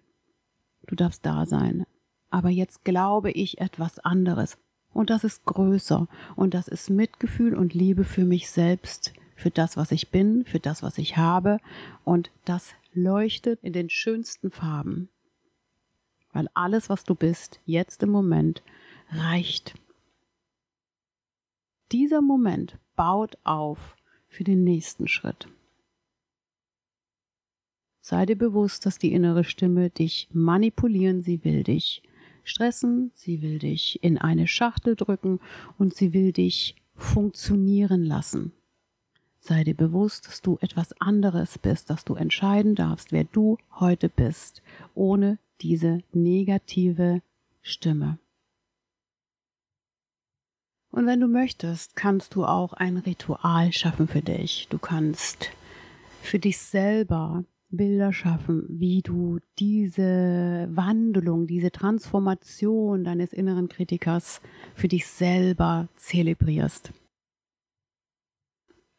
Du 0.86 0.94
darfst 0.96 1.24
da 1.24 1.46
sein. 1.46 1.84
Aber 2.30 2.48
jetzt 2.48 2.84
glaube 2.84 3.30
ich 3.30 3.60
etwas 3.60 3.98
anderes. 3.98 4.58
Und 4.92 5.10
das 5.10 5.24
ist 5.24 5.44
größer. 5.44 6.08
Und 6.36 6.54
das 6.54 6.68
ist 6.68 6.90
Mitgefühl 6.90 7.54
und 7.54 7.74
Liebe 7.74 8.04
für 8.04 8.24
mich 8.24 8.50
selbst, 8.50 9.12
für 9.36 9.50
das, 9.50 9.76
was 9.76 9.92
ich 9.92 10.10
bin, 10.10 10.44
für 10.44 10.60
das, 10.60 10.82
was 10.82 10.98
ich 10.98 11.16
habe. 11.16 11.58
Und 12.04 12.30
das 12.44 12.72
leuchtet 12.94 13.60
in 13.62 13.72
den 13.72 13.90
schönsten 13.90 14.50
Farben. 14.50 15.08
Weil 16.32 16.48
alles, 16.54 16.88
was 16.88 17.04
du 17.04 17.14
bist, 17.14 17.60
jetzt 17.66 18.02
im 18.02 18.10
Moment, 18.10 18.62
reicht. 19.10 19.74
Dieser 21.92 22.22
Moment 22.22 22.78
baut 22.96 23.36
auf 23.44 23.96
für 24.26 24.44
den 24.44 24.64
nächsten 24.64 25.08
Schritt. 25.08 25.46
Sei 28.00 28.24
dir 28.24 28.36
bewusst, 28.36 28.86
dass 28.86 28.98
die 28.98 29.12
innere 29.12 29.44
Stimme 29.44 29.90
dich 29.90 30.28
manipulieren, 30.32 31.20
sie 31.20 31.44
will 31.44 31.62
dich 31.62 32.02
stressen, 32.44 33.12
sie 33.14 33.42
will 33.42 33.58
dich 33.58 34.02
in 34.02 34.16
eine 34.16 34.48
Schachtel 34.48 34.96
drücken 34.96 35.38
und 35.78 35.94
sie 35.94 36.14
will 36.14 36.32
dich 36.32 36.76
funktionieren 36.96 38.04
lassen. 38.04 38.52
Sei 39.38 39.62
dir 39.62 39.76
bewusst, 39.76 40.26
dass 40.28 40.40
du 40.40 40.56
etwas 40.62 40.98
anderes 40.98 41.58
bist, 41.58 41.90
dass 41.90 42.06
du 42.06 42.14
entscheiden 42.14 42.74
darfst, 42.74 43.12
wer 43.12 43.24
du 43.24 43.58
heute 43.78 44.08
bist, 44.08 44.62
ohne 44.94 45.38
diese 45.60 46.02
negative 46.12 47.20
Stimme. 47.60 48.18
Und 50.92 51.06
wenn 51.06 51.20
du 51.20 51.26
möchtest, 51.26 51.96
kannst 51.96 52.34
du 52.34 52.44
auch 52.44 52.74
ein 52.74 52.98
Ritual 52.98 53.72
schaffen 53.72 54.06
für 54.06 54.20
dich. 54.20 54.68
Du 54.68 54.78
kannst 54.78 55.50
für 56.20 56.38
dich 56.38 56.58
selber 56.58 57.44
Bilder 57.70 58.12
schaffen, 58.12 58.66
wie 58.68 59.00
du 59.00 59.38
diese 59.58 60.68
Wandlung, 60.70 61.46
diese 61.46 61.72
Transformation 61.72 63.04
deines 63.04 63.32
inneren 63.32 63.70
Kritikers 63.70 64.42
für 64.74 64.88
dich 64.88 65.06
selber 65.06 65.88
zelebrierst. 65.96 66.92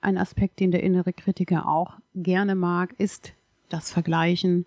Ein 0.01 0.17
Aspekt, 0.17 0.59
den 0.59 0.71
der 0.71 0.81
innere 0.81 1.13
Kritiker 1.13 1.67
auch 1.67 1.99
gerne 2.15 2.55
mag, 2.55 2.95
ist 2.97 3.33
das 3.69 3.91
Vergleichen. 3.91 4.65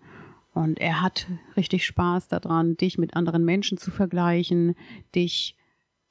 Und 0.55 0.79
er 0.79 1.03
hat 1.03 1.27
richtig 1.57 1.85
Spaß 1.85 2.29
daran, 2.29 2.77
dich 2.77 2.99
mit 2.99 3.17
anderen 3.17 3.45
Menschen 3.45 3.79
zu 3.79 3.91
vergleichen, 3.91 4.77
dich 5.13 5.57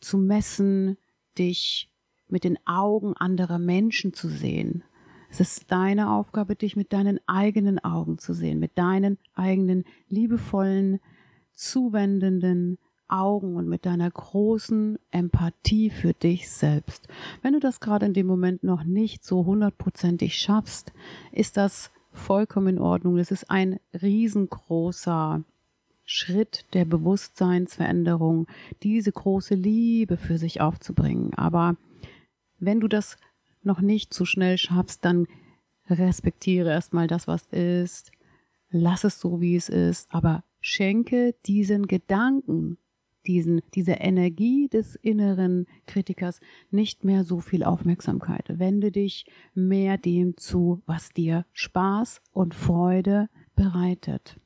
zu 0.01 0.17
messen, 0.17 0.97
dich 1.37 1.89
mit 2.27 2.43
den 2.43 2.57
Augen 2.65 3.13
anderer 3.13 3.59
Menschen 3.59 4.13
zu 4.13 4.27
sehen. 4.27 4.83
Es 5.29 5.39
ist 5.39 5.71
deine 5.71 6.11
Aufgabe, 6.11 6.55
dich 6.55 6.75
mit 6.75 6.93
deinen 6.93 7.19
eigenen 7.27 7.83
Augen 7.83 8.17
zu 8.17 8.33
sehen, 8.33 8.59
mit 8.59 8.77
deinen 8.77 9.17
eigenen 9.33 9.83
liebevollen, 10.07 10.99
zuwendenden 11.51 12.77
Augen 13.07 13.55
und 13.55 13.67
mit 13.67 13.85
deiner 13.85 14.09
großen 14.09 14.97
Empathie 15.11 15.89
für 15.89 16.13
dich 16.13 16.49
selbst. 16.49 17.07
Wenn 17.41 17.53
du 17.53 17.59
das 17.59 17.79
gerade 17.79 18.05
in 18.05 18.13
dem 18.13 18.27
Moment 18.27 18.63
noch 18.63 18.83
nicht 18.83 19.23
so 19.23 19.45
hundertprozentig 19.45 20.37
schaffst, 20.37 20.91
ist 21.31 21.57
das 21.57 21.91
vollkommen 22.11 22.77
in 22.77 22.79
Ordnung. 22.79 23.17
Es 23.17 23.31
ist 23.31 23.49
ein 23.51 23.79
riesengroßer 23.93 25.43
Schritt 26.05 26.65
der 26.73 26.85
Bewusstseinsveränderung, 26.85 28.47
diese 28.83 29.11
große 29.11 29.55
Liebe 29.55 30.17
für 30.17 30.37
sich 30.37 30.61
aufzubringen. 30.61 31.33
Aber 31.33 31.75
wenn 32.59 32.79
du 32.79 32.87
das 32.87 33.17
noch 33.63 33.81
nicht 33.81 34.13
so 34.13 34.25
schnell 34.25 34.57
schaffst, 34.57 35.03
dann 35.03 35.27
respektiere 35.89 36.69
erstmal 36.69 37.07
das, 37.07 37.27
was 37.27 37.47
ist, 37.47 38.11
lass 38.69 39.03
es 39.03 39.19
so, 39.19 39.41
wie 39.41 39.55
es 39.55 39.69
ist, 39.69 40.07
aber 40.11 40.43
schenke 40.59 41.35
diesen 41.45 41.87
Gedanken, 41.87 42.77
diesen, 43.27 43.61
diese 43.73 43.93
Energie 43.93 44.67
des 44.67 44.95
inneren 44.95 45.65
Kritikers 45.87 46.39
nicht 46.69 47.03
mehr 47.03 47.23
so 47.23 47.39
viel 47.39 47.63
Aufmerksamkeit. 47.63 48.59
Wende 48.59 48.91
dich 48.91 49.25
mehr 49.53 49.97
dem 49.97 50.37
zu, 50.37 50.81
was 50.85 51.09
dir 51.09 51.45
Spaß 51.53 52.21
und 52.31 52.53
Freude 52.53 53.29
bereitet. 53.55 54.39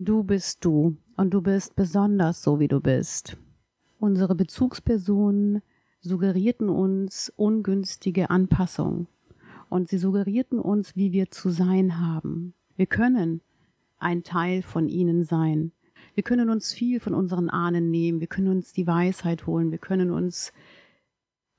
Du 0.00 0.24
bist 0.24 0.64
du 0.64 0.96
und 1.16 1.32
du 1.32 1.40
bist 1.40 1.76
besonders 1.76 2.42
so, 2.42 2.58
wie 2.58 2.66
du 2.66 2.80
bist. 2.80 3.36
Unsere 4.00 4.34
Bezugspersonen 4.34 5.62
suggerierten 6.00 6.68
uns 6.68 7.32
ungünstige 7.36 8.28
Anpassung 8.28 9.06
und 9.68 9.88
sie 9.88 9.98
suggerierten 9.98 10.58
uns, 10.58 10.96
wie 10.96 11.12
wir 11.12 11.30
zu 11.30 11.48
sein 11.50 12.00
haben. 12.00 12.54
Wir 12.74 12.86
können 12.86 13.40
ein 13.98 14.24
Teil 14.24 14.62
von 14.62 14.88
ihnen 14.88 15.22
sein. 15.22 15.70
Wir 16.16 16.24
können 16.24 16.50
uns 16.50 16.72
viel 16.72 16.98
von 16.98 17.14
unseren 17.14 17.48
Ahnen 17.48 17.92
nehmen, 17.92 18.18
wir 18.18 18.26
können 18.26 18.48
uns 18.48 18.72
die 18.72 18.88
Weisheit 18.88 19.46
holen, 19.46 19.70
wir 19.70 19.78
können 19.78 20.10
uns 20.10 20.52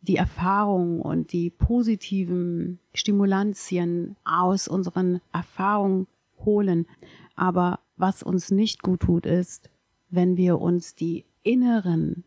die 0.02 0.18
Erfahrung 0.18 1.00
und 1.00 1.32
die 1.32 1.52
positiven 1.52 2.80
Stimulantien 2.94 4.18
aus 4.26 4.68
unseren 4.68 5.22
Erfahrungen 5.32 6.08
holen. 6.38 6.86
Aber 7.38 7.80
was 7.98 8.24
uns 8.24 8.52
nicht 8.52 8.82
gut 8.82 9.02
tut, 9.02 9.26
ist, 9.26 9.70
wenn 10.10 10.38
wir 10.38 10.60
uns 10.60 10.96
die 10.96 11.26
inneren, 11.44 12.24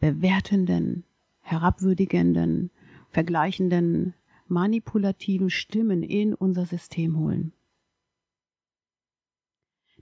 bewertenden, 0.00 1.04
herabwürdigenden, 1.40 2.70
vergleichenden, 3.10 4.14
manipulativen 4.46 5.50
Stimmen 5.50 6.02
in 6.02 6.34
unser 6.34 6.66
System 6.66 7.18
holen. 7.18 7.52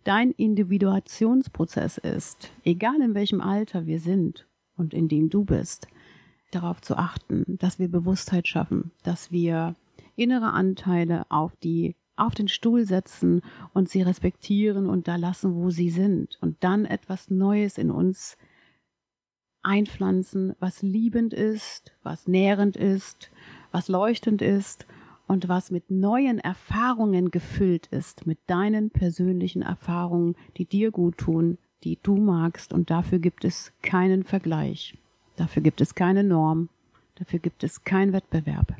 Dein 0.04 0.30
Individuationsprozess 0.30 1.98
ist, 1.98 2.50
egal 2.64 3.00
in 3.02 3.14
welchem 3.14 3.40
Alter 3.40 3.86
wir 3.86 4.00
sind 4.00 4.46
und 4.76 4.94
in 4.94 5.08
dem 5.08 5.28
du 5.28 5.44
bist, 5.44 5.88
darauf 6.50 6.80
zu 6.80 6.96
achten, 6.96 7.44
dass 7.58 7.78
wir 7.78 7.88
Bewusstheit 7.88 8.48
schaffen, 8.48 8.92
dass 9.02 9.30
wir 9.30 9.76
innere 10.16 10.52
Anteile 10.52 11.30
auf 11.30 11.54
die 11.56 11.96
auf 12.20 12.34
den 12.34 12.48
Stuhl 12.48 12.84
setzen 12.84 13.42
und 13.72 13.88
sie 13.88 14.02
respektieren 14.02 14.88
und 14.88 15.08
da 15.08 15.16
lassen, 15.16 15.54
wo 15.54 15.70
sie 15.70 15.90
sind. 15.90 16.38
Und 16.40 16.56
dann 16.60 16.84
etwas 16.84 17.30
Neues 17.30 17.78
in 17.78 17.90
uns 17.90 18.36
einpflanzen, 19.62 20.54
was 20.58 20.82
liebend 20.82 21.34
ist, 21.34 21.92
was 22.02 22.26
nährend 22.26 22.76
ist, 22.76 23.30
was 23.72 23.88
leuchtend 23.88 24.42
ist 24.42 24.86
und 25.26 25.48
was 25.48 25.70
mit 25.70 25.90
neuen 25.90 26.38
Erfahrungen 26.38 27.30
gefüllt 27.30 27.86
ist, 27.88 28.26
mit 28.26 28.38
deinen 28.46 28.90
persönlichen 28.90 29.62
Erfahrungen, 29.62 30.34
die 30.56 30.64
dir 30.64 30.90
gut 30.90 31.18
tun, 31.18 31.58
die 31.84 31.98
du 32.02 32.16
magst. 32.16 32.72
Und 32.72 32.90
dafür 32.90 33.18
gibt 33.18 33.44
es 33.44 33.72
keinen 33.82 34.24
Vergleich, 34.24 34.98
dafür 35.36 35.62
gibt 35.62 35.80
es 35.80 35.94
keine 35.94 36.24
Norm, 36.24 36.68
dafür 37.16 37.38
gibt 37.38 37.64
es 37.64 37.84
keinen 37.84 38.12
Wettbewerb. 38.12 38.74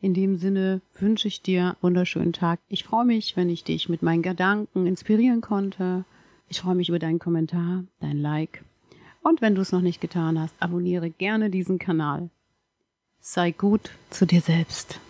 In 0.00 0.14
dem 0.14 0.36
Sinne 0.36 0.80
wünsche 0.98 1.26
ich 1.26 1.42
dir 1.42 1.62
einen 1.62 1.76
wunderschönen 1.80 2.32
Tag. 2.32 2.60
Ich 2.68 2.84
freue 2.84 3.04
mich, 3.04 3.36
wenn 3.36 3.50
ich 3.50 3.64
dich 3.64 3.88
mit 3.88 4.02
meinen 4.02 4.22
Gedanken 4.22 4.86
inspirieren 4.86 5.40
konnte. 5.40 6.04
Ich 6.48 6.60
freue 6.60 6.76
mich 6.76 6.88
über 6.88 7.00
deinen 7.00 7.18
Kommentar, 7.18 7.84
dein 8.00 8.18
Like. 8.18 8.64
Und 9.22 9.40
wenn 9.40 9.56
du 9.56 9.60
es 9.60 9.72
noch 9.72 9.80
nicht 9.80 10.00
getan 10.00 10.38
hast, 10.38 10.54
abonniere 10.60 11.10
gerne 11.10 11.50
diesen 11.50 11.80
Kanal. 11.80 12.30
Sei 13.20 13.50
gut 13.50 13.90
zu 14.10 14.24
dir 14.24 14.40
selbst. 14.40 15.00